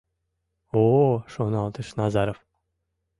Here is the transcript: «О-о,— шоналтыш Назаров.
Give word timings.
«О-о,— 0.81 1.11
шоналтыш 1.33 1.87
Назаров. 1.99 2.39